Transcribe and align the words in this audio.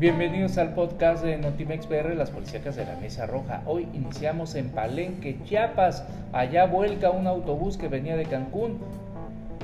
Bienvenidos 0.00 0.56
al 0.56 0.72
podcast 0.72 1.22
de 1.22 1.36
Notimex 1.36 1.86
PR, 1.86 2.14
las 2.14 2.30
policías 2.30 2.74
de 2.74 2.86
la 2.86 2.96
Mesa 2.96 3.26
Roja. 3.26 3.60
Hoy 3.66 3.86
iniciamos 3.92 4.54
en 4.54 4.70
Palenque, 4.70 5.36
Chiapas. 5.44 6.04
Allá 6.32 6.64
vuelca 6.64 7.10
un 7.10 7.26
autobús 7.26 7.76
que 7.76 7.88
venía 7.88 8.16
de 8.16 8.24
Cancún 8.24 8.78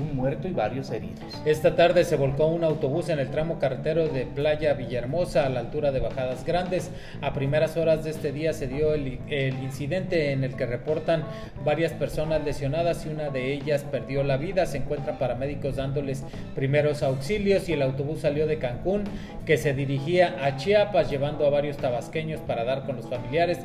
un 0.00 0.16
muerto 0.16 0.48
y 0.48 0.52
varios 0.52 0.90
heridos. 0.90 1.20
Esta 1.44 1.74
tarde 1.74 2.04
se 2.04 2.16
volcó 2.16 2.46
un 2.46 2.64
autobús 2.64 3.08
en 3.08 3.18
el 3.18 3.30
tramo 3.30 3.58
carretero 3.58 4.08
de 4.08 4.26
Playa 4.26 4.74
Villahermosa 4.74 5.46
a 5.46 5.48
la 5.48 5.60
altura 5.60 5.92
de 5.92 6.00
Bajadas 6.00 6.44
Grandes. 6.44 6.90
A 7.20 7.32
primeras 7.32 7.76
horas 7.76 8.04
de 8.04 8.10
este 8.10 8.32
día 8.32 8.52
se 8.52 8.66
dio 8.66 8.94
el, 8.94 9.18
incidente 9.62 10.32
en 10.32 10.44
el 10.44 10.54
que 10.54 10.66
reportan 10.66 11.24
varias 11.64 11.92
personas 11.92 12.44
lesionadas 12.44 13.06
y 13.06 13.08
una 13.08 13.30
de 13.30 13.52
ellas 13.52 13.84
perdió 13.84 14.22
la 14.22 14.36
vida. 14.36 14.66
Se 14.66 14.78
encuentran 14.78 15.18
paramédicos 15.18 15.76
dándoles 15.76 16.24
primeros 16.54 17.02
auxilios 17.02 17.68
y 17.68 17.72
el 17.72 17.82
autobús 17.82 18.20
salió 18.20 18.46
de 18.46 18.58
Cancún 18.58 19.04
que 19.44 19.56
se 19.56 19.74
dirigía 19.74 20.36
a 20.44 20.56
Chiapas 20.56 21.10
llevando 21.10 21.46
a 21.46 21.50
varios 21.50 21.76
tabasqueños 21.76 22.40
para 22.40 22.64
dar 22.64 22.84
con 22.84 22.96
los 22.96 23.08
familiares 23.08 23.58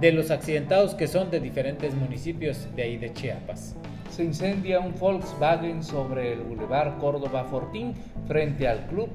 de 0.00 0.12
los 0.12 0.30
accidentados 0.30 0.94
que 0.94 1.06
son 1.06 1.30
de 1.30 1.40
diferentes 1.40 1.94
municipios 1.94 2.66
de 2.76 2.82
ahí 2.82 2.96
de 2.96 3.12
Chiapas 3.12 3.76
se 4.18 4.24
incendia 4.24 4.80
un 4.80 4.92
Volkswagen 4.98 5.77
sobre 5.82 6.32
el 6.32 6.40
Boulevard 6.40 6.98
Córdoba 6.98 7.44
Fortín 7.44 7.94
frente 8.26 8.68
al 8.68 8.86
Club 8.86 9.08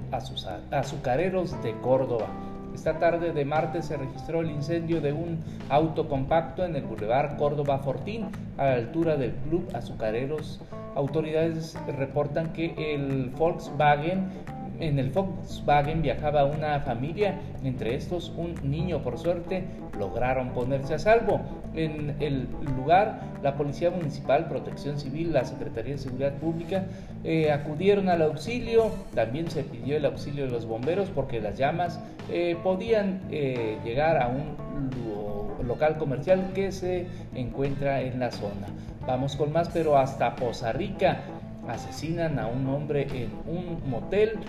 Azucareros 0.72 1.62
de 1.64 1.74
Córdoba. 1.82 2.28
Esta 2.74 2.98
tarde 2.98 3.32
de 3.34 3.46
martes 3.46 3.86
se 3.86 3.98
registró 3.98 4.42
el 4.42 4.50
incendio 4.50 5.00
de 5.00 5.14
un 5.14 5.40
auto 5.70 6.08
compacto 6.10 6.66
en 6.66 6.76
el 6.76 6.84
Boulevard 6.84 7.38
Córdoba 7.38 7.78
Fortín 7.80 8.30
a 8.58 8.66
la 8.66 8.74
altura 8.74 9.16
del 9.16 9.32
Club 9.48 9.70
Azucareros. 9.74 10.60
Autoridades 10.96 11.78
reportan 11.98 12.52
que 12.54 12.74
el 12.96 13.30
Volkswagen 13.38 14.28
en 14.80 15.00
el 15.00 15.12
Volkswagen 15.12 16.02
viajaba 16.02 16.46
una 16.46 16.80
familia, 16.80 17.40
entre 17.64 17.96
estos 17.96 18.34
un 18.36 18.56
niño. 18.64 19.02
Por 19.02 19.18
suerte 19.18 19.64
lograron 19.98 20.50
ponerse 20.50 20.96
a 20.96 21.00
salvo. 21.00 21.42
En 21.76 22.16
el 22.20 22.48
lugar, 22.78 23.22
la 23.42 23.56
Policía 23.56 23.92
Municipal, 23.92 24.48
Protección 24.48 25.00
Civil, 25.00 25.34
la 25.34 25.46
Secretaría 25.46 25.94
de 25.94 26.00
Seguridad 26.00 26.34
Pública 26.34 26.86
eh, 27.24 27.52
acudieron 27.52 28.10
al 28.10 28.22
auxilio. 28.22 28.92
También 29.16 29.50
se 29.50 29.64
pidió 29.64 29.98
el 29.98 30.06
auxilio 30.06 30.46
de 30.46 30.52
los 30.52 30.66
bomberos 30.66 31.10
porque 31.10 31.40
las 31.40 31.58
llamas 31.58 32.00
eh, 32.32 32.58
podían 32.64 33.22
eh, 33.32 33.78
llegar 33.84 34.22
a 34.22 34.28
un 34.28 34.54
local 35.68 35.98
comercial 35.98 36.52
que 36.54 36.72
se 36.72 37.08
encuentra 37.34 38.02
en 38.02 38.20
la 38.20 38.32
zona. 38.32 38.68
Vamos 39.08 39.36
con 39.36 39.52
más, 39.52 39.70
pero 39.70 39.98
hasta 39.98 40.36
Poza 40.36 40.72
Rica 40.74 41.20
asesinan 41.68 42.40
a 42.40 42.48
un 42.48 42.68
hombre 42.68 43.08
en 43.14 43.32
un 43.48 43.90
motel 43.90 44.40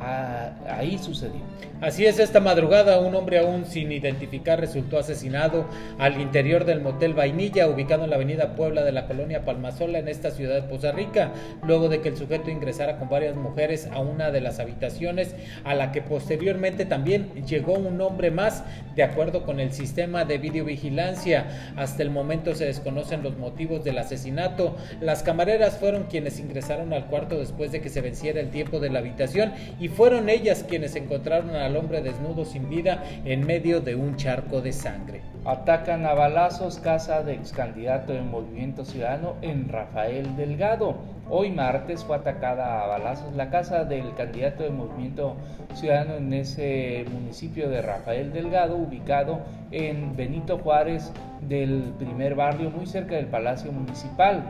ahí 0.00 0.98
sucedió. 0.98 1.40
Así 1.80 2.04
es, 2.04 2.18
esta 2.18 2.40
madrugada 2.40 3.00
un 3.00 3.14
hombre 3.14 3.38
aún 3.38 3.64
sin 3.64 3.90
identificar 3.90 4.60
resultó 4.60 4.98
asesinado 4.98 5.66
al 5.98 6.20
interior 6.20 6.64
del 6.64 6.80
motel 6.80 7.14
Vainilla, 7.14 7.68
ubicado 7.68 8.04
en 8.04 8.10
la 8.10 8.16
avenida 8.16 8.54
Puebla 8.54 8.82
de 8.82 8.92
la 8.92 9.06
colonia 9.06 9.44
Palmasola, 9.44 9.98
en 9.98 10.08
esta 10.08 10.30
ciudad 10.30 10.54
de 10.54 10.62
Poza 10.62 10.92
Rica, 10.92 11.32
luego 11.66 11.88
de 11.88 12.00
que 12.00 12.10
el 12.10 12.16
sujeto 12.16 12.50
ingresara 12.50 12.98
con 12.98 13.08
varias 13.08 13.36
mujeres 13.36 13.88
a 13.92 14.00
una 14.00 14.30
de 14.30 14.40
las 14.40 14.58
habitaciones, 14.58 15.34
a 15.64 15.74
la 15.74 15.92
que 15.92 16.02
posteriormente 16.02 16.84
también 16.84 17.30
llegó 17.46 17.74
un 17.74 18.00
hombre 18.00 18.30
más, 18.30 18.64
de 18.94 19.02
acuerdo 19.02 19.44
con 19.44 19.60
el 19.60 19.72
sistema 19.72 20.24
de 20.24 20.38
videovigilancia. 20.38 21.72
Hasta 21.76 22.02
el 22.02 22.10
momento 22.10 22.54
se 22.54 22.66
desconocen 22.66 23.22
los 23.22 23.36
motivos 23.38 23.84
del 23.84 23.98
asesinato. 23.98 24.76
Las 25.00 25.22
camareras 25.22 25.78
fueron 25.78 26.04
quienes 26.04 26.38
ingresaron 26.40 26.92
al 26.92 27.06
cuarto 27.06 27.38
después 27.38 27.72
de 27.72 27.80
que 27.80 27.88
se 27.88 28.00
venciera 28.00 28.40
el 28.40 28.50
tiempo 28.50 28.80
de 28.80 28.90
la 28.90 28.98
habitación 28.98 29.52
y 29.78 29.88
fueron 29.90 30.28
ellas 30.28 30.64
quienes 30.68 30.96
encontraron 30.96 31.50
al 31.50 31.76
hombre 31.76 32.02
desnudo 32.02 32.44
sin 32.44 32.68
vida 32.68 33.02
en 33.24 33.46
medio 33.46 33.80
de 33.80 33.94
un 33.94 34.16
charco 34.16 34.60
de 34.60 34.72
sangre. 34.72 35.22
Atacan 35.44 36.04
a 36.04 36.14
balazos 36.14 36.78
casa 36.78 37.22
de 37.22 37.34
ex 37.34 37.52
candidato 37.52 38.12
en 38.12 38.30
Movimiento 38.30 38.84
Ciudadano 38.84 39.36
en 39.42 39.68
Rafael 39.68 40.36
Delgado. 40.36 40.96
Hoy 41.30 41.50
martes 41.50 42.04
fue 42.04 42.16
atacada 42.16 42.82
a 42.82 42.88
balazos 42.88 43.34
la 43.34 43.50
casa 43.50 43.84
del 43.84 44.14
candidato 44.14 44.64
de 44.64 44.70
Movimiento 44.70 45.36
Ciudadano 45.74 46.16
en 46.16 46.32
ese 46.32 47.04
municipio 47.10 47.70
de 47.70 47.80
Rafael 47.82 48.32
Delgado, 48.32 48.76
ubicado 48.76 49.40
en 49.70 50.16
Benito 50.16 50.58
Juárez 50.58 51.12
del 51.40 51.94
primer 51.98 52.34
barrio, 52.34 52.70
muy 52.70 52.86
cerca 52.86 53.14
del 53.14 53.26
Palacio 53.26 53.72
Municipal. 53.72 54.42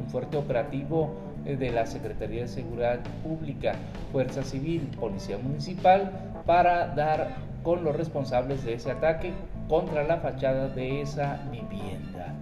Un 0.00 0.08
fuerte 0.08 0.36
operativo 0.36 1.27
de 1.56 1.70
la 1.70 1.86
Secretaría 1.86 2.42
de 2.42 2.48
Seguridad 2.48 3.00
Pública, 3.22 3.74
Fuerza 4.12 4.42
Civil, 4.42 4.88
Policía 4.98 5.38
Municipal 5.38 6.12
para 6.46 6.88
dar 6.88 7.36
con 7.62 7.84
los 7.84 7.96
responsables 7.96 8.64
de 8.64 8.74
ese 8.74 8.90
ataque 8.90 9.32
contra 9.68 10.04
la 10.04 10.18
fachada 10.18 10.68
de 10.68 11.00
esa 11.00 11.40
vivienda. 11.50 12.34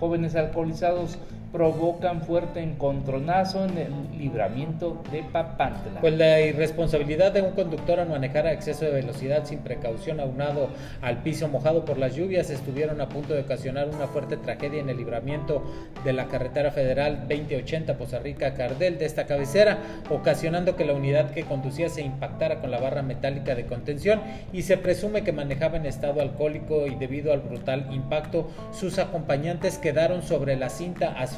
Jóvenes 0.00 0.36
alcoholizados 0.36 1.18
provocan 1.52 2.20
fuerte 2.22 2.60
encontronazo 2.60 3.64
en 3.64 3.78
el 3.78 4.18
libramiento 4.18 5.02
de 5.10 5.22
Papantla. 5.22 6.00
Pues 6.00 6.14
la 6.14 6.40
irresponsabilidad 6.40 7.32
de 7.32 7.40
un 7.40 7.52
conductor 7.52 8.00
al 8.00 8.08
manejar 8.08 8.46
a 8.46 8.52
exceso 8.52 8.84
de 8.84 8.90
velocidad 8.90 9.46
sin 9.46 9.60
precaución 9.60 10.20
aunado 10.20 10.68
al 11.00 11.22
piso 11.22 11.48
mojado 11.48 11.86
por 11.86 11.96
las 11.96 12.14
lluvias 12.14 12.50
estuvieron 12.50 13.00
a 13.00 13.08
punto 13.08 13.32
de 13.32 13.40
ocasionar 13.40 13.88
una 13.88 14.06
fuerte 14.08 14.36
tragedia 14.36 14.80
en 14.80 14.90
el 14.90 14.98
libramiento 14.98 15.64
de 16.04 16.12
la 16.12 16.26
carretera 16.26 16.70
federal 16.70 17.26
2080 17.28 17.96
Poza 17.96 18.18
Rica 18.18 18.52
Cardel 18.52 18.98
de 18.98 19.06
esta 19.06 19.24
cabecera, 19.24 19.78
ocasionando 20.10 20.76
que 20.76 20.84
la 20.84 20.92
unidad 20.92 21.30
que 21.30 21.44
conducía 21.44 21.88
se 21.88 22.02
impactara 22.02 22.60
con 22.60 22.70
la 22.70 22.78
barra 22.78 23.02
metálica 23.02 23.54
de 23.54 23.64
contención 23.64 24.20
y 24.52 24.62
se 24.62 24.76
presume 24.76 25.22
que 25.22 25.32
manejaba 25.32 25.78
en 25.78 25.86
estado 25.86 26.20
alcohólico 26.20 26.86
y 26.86 26.94
debido 26.96 27.32
al 27.32 27.40
brutal 27.40 27.88
impacto 27.90 28.50
sus 28.72 28.98
acompañantes 28.98 29.78
quedaron 29.78 30.22
sobre 30.22 30.56
la 30.56 30.68
cinta 30.68 31.12
asfáltica 31.12 31.37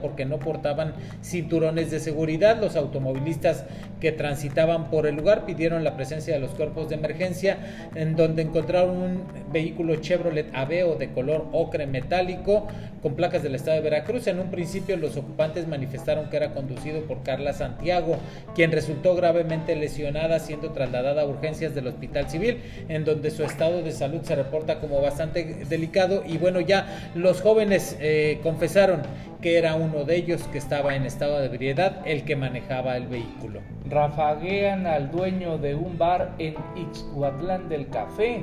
porque 0.00 0.24
no 0.24 0.38
portaban 0.38 0.94
cinturones 1.22 1.90
de 1.90 2.00
seguridad. 2.00 2.60
Los 2.60 2.76
automovilistas 2.76 3.64
que 4.00 4.12
transitaban 4.12 4.90
por 4.90 5.06
el 5.06 5.16
lugar 5.16 5.46
pidieron 5.46 5.84
la 5.84 5.96
presencia 5.96 6.34
de 6.34 6.40
los 6.40 6.50
cuerpos 6.50 6.88
de 6.88 6.96
emergencia 6.96 7.58
en 7.94 8.16
donde 8.16 8.42
encontraron 8.42 8.96
un 8.96 9.22
vehículo 9.52 9.96
Chevrolet 9.96 10.50
Aveo 10.54 10.96
de 10.96 11.10
color 11.10 11.46
ocre 11.52 11.86
metálico 11.86 12.66
con 13.02 13.14
placas 13.14 13.42
del 13.42 13.54
estado 13.54 13.76
de 13.76 13.82
Veracruz. 13.82 14.26
En 14.26 14.38
un 14.38 14.50
principio 14.50 14.96
los 14.96 15.16
ocupantes 15.16 15.66
manifestaron 15.68 16.28
que 16.28 16.36
era 16.36 16.52
conducido 16.52 17.02
por 17.02 17.22
Carla 17.22 17.52
Santiago, 17.52 18.16
quien 18.54 18.72
resultó 18.72 19.14
gravemente 19.14 19.76
lesionada 19.76 20.38
siendo 20.40 20.72
trasladada 20.72 21.22
a 21.22 21.26
urgencias 21.26 21.74
del 21.74 21.86
Hospital 21.86 22.28
Civil, 22.28 22.58
en 22.88 23.04
donde 23.04 23.30
su 23.30 23.44
estado 23.44 23.82
de 23.82 23.92
salud 23.92 24.20
se 24.22 24.34
reporta 24.34 24.80
como 24.80 25.00
bastante 25.00 25.64
delicado 25.68 26.22
y 26.26 26.38
bueno, 26.38 26.60
ya 26.60 27.10
los 27.14 27.40
jóvenes 27.40 27.96
eh, 28.00 28.40
confesaron 28.42 29.02
que 29.46 29.58
era 29.58 29.76
uno 29.76 30.02
de 30.02 30.16
ellos 30.16 30.42
que 30.50 30.58
estaba 30.58 30.96
en 30.96 31.04
estado 31.04 31.38
de 31.38 31.46
ebriedad, 31.46 32.02
el 32.04 32.24
que 32.24 32.34
manejaba 32.34 32.96
el 32.96 33.06
vehículo. 33.06 33.60
Rafaguean 33.88 34.88
al 34.88 35.12
dueño 35.12 35.56
de 35.56 35.76
un 35.76 35.96
bar 35.96 36.34
en 36.40 36.56
Ixcuatlán 36.74 37.68
del 37.68 37.88
Café. 37.88 38.42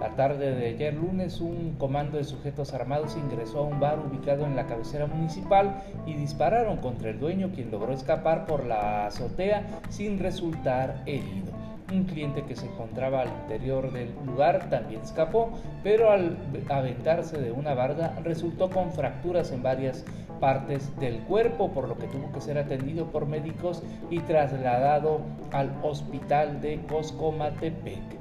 La 0.00 0.16
tarde 0.16 0.54
de 0.54 0.68
ayer 0.68 0.94
lunes, 0.94 1.42
un 1.42 1.74
comando 1.76 2.16
de 2.16 2.24
sujetos 2.24 2.72
armados 2.72 3.14
ingresó 3.14 3.58
a 3.58 3.64
un 3.64 3.78
bar 3.78 3.98
ubicado 3.98 4.46
en 4.46 4.56
la 4.56 4.66
cabecera 4.66 5.04
municipal 5.06 5.82
y 6.06 6.14
dispararon 6.14 6.78
contra 6.78 7.10
el 7.10 7.20
dueño, 7.20 7.50
quien 7.54 7.70
logró 7.70 7.92
escapar 7.92 8.46
por 8.46 8.64
la 8.64 9.06
azotea 9.08 9.66
sin 9.90 10.18
resultar 10.18 11.02
herido. 11.04 11.57
Un 11.90 12.04
cliente 12.04 12.44
que 12.44 12.54
se 12.54 12.66
encontraba 12.66 13.22
al 13.22 13.28
interior 13.28 13.90
del 13.92 14.14
lugar 14.26 14.68
también 14.68 15.00
escapó, 15.00 15.52
pero 15.82 16.10
al 16.10 16.36
aventarse 16.68 17.40
de 17.40 17.50
una 17.50 17.72
barda 17.72 18.14
resultó 18.22 18.68
con 18.68 18.92
fracturas 18.92 19.52
en 19.52 19.62
varias 19.62 20.04
partes 20.38 20.94
del 21.00 21.18
cuerpo, 21.20 21.72
por 21.72 21.88
lo 21.88 21.96
que 21.96 22.06
tuvo 22.06 22.30
que 22.32 22.42
ser 22.42 22.58
atendido 22.58 23.06
por 23.06 23.26
médicos 23.26 23.82
y 24.10 24.20
trasladado 24.20 25.20
al 25.50 25.72
hospital 25.82 26.60
de 26.60 26.80
Coscomatepec. 26.88 28.17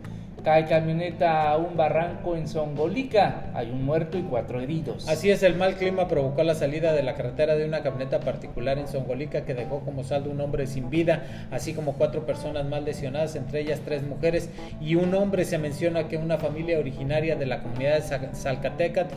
Cae 0.47 0.63
camioneta 0.63 1.51
a 1.51 1.57
un 1.57 1.75
barranco 1.75 2.37
en 2.37 2.47
Songolica. 2.47 3.51
Hay 3.53 3.69
un 3.69 3.83
muerto 3.83 4.17
y 4.17 4.21
cuatro 4.21 4.61
heridos. 4.61 5.05
Así 5.09 5.29
es, 5.29 5.43
el 5.43 5.55
mal 5.55 5.75
clima 5.75 6.07
provocó 6.07 6.41
la 6.43 6.55
salida 6.55 6.93
de 6.93 7.03
la 7.03 7.15
carretera 7.15 7.57
de 7.57 7.65
una 7.65 7.83
camioneta 7.83 8.21
particular 8.21 8.77
en 8.77 8.87
Songolica 8.87 9.43
que 9.43 9.53
dejó 9.53 9.81
como 9.81 10.05
saldo 10.05 10.29
un 10.29 10.39
hombre 10.39 10.65
sin 10.65 10.89
vida, 10.89 11.47
así 11.51 11.73
como 11.73 11.95
cuatro 11.95 12.25
personas 12.25 12.65
mal 12.65 12.85
lesionadas, 12.85 13.35
entre 13.35 13.59
ellas 13.59 13.81
tres 13.83 14.03
mujeres 14.03 14.49
y 14.79 14.95
un 14.95 15.13
hombre. 15.15 15.43
Se 15.43 15.57
menciona 15.57 16.07
que 16.07 16.15
una 16.15 16.37
familia 16.37 16.79
originaria 16.79 17.35
de 17.35 17.45
la 17.45 17.61
comunidad 17.61 17.95
de 18.01 18.33
Salcatecat 18.33 19.11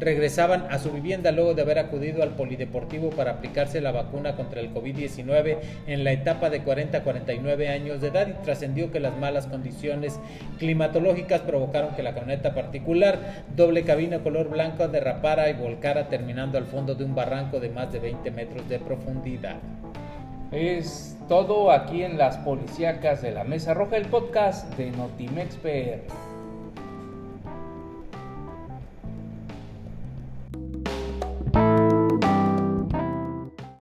regresaban 0.00 0.66
a 0.70 0.78
su 0.78 0.90
vivienda 0.90 1.30
luego 1.30 1.54
de 1.54 1.62
haber 1.62 1.78
acudido 1.78 2.22
al 2.22 2.30
polideportivo 2.30 3.10
para 3.10 3.32
aplicarse 3.32 3.80
la 3.80 3.92
vacuna 3.92 4.34
contra 4.34 4.60
el 4.60 4.72
COVID-19 4.72 5.58
en 5.86 6.04
la 6.04 6.12
etapa 6.12 6.50
de 6.50 6.62
40 6.62 6.98
a 6.98 7.02
49 7.02 7.68
años 7.68 8.00
de 8.00 8.08
edad 8.08 8.28
y 8.28 8.44
trascendió 8.44 8.90
que 8.90 9.00
las 9.00 9.16
malas 9.16 9.46
condiciones 9.46 10.18
climatológicas 10.74 11.42
provocaron 11.42 11.94
que 11.94 12.02
la 12.02 12.14
camioneta 12.14 12.52
particular, 12.52 13.44
doble 13.54 13.84
cabina 13.84 14.18
color 14.18 14.48
blanco, 14.48 14.88
derrapara 14.88 15.48
y 15.48 15.52
volcara 15.52 16.08
terminando 16.08 16.58
al 16.58 16.66
fondo 16.66 16.96
de 16.96 17.04
un 17.04 17.14
barranco 17.14 17.60
de 17.60 17.70
más 17.70 17.92
de 17.92 18.00
20 18.00 18.30
metros 18.32 18.68
de 18.68 18.80
profundidad. 18.80 19.56
Es 20.50 21.16
todo 21.28 21.70
aquí 21.70 22.02
en 22.02 22.18
las 22.18 22.38
policíacas 22.38 23.22
de 23.22 23.30
la 23.30 23.44
Mesa 23.44 23.72
Roja, 23.72 23.96
el 23.96 24.06
podcast 24.06 24.76
de 24.76 24.90
Notimex 24.90 25.56
PR. 25.56 26.33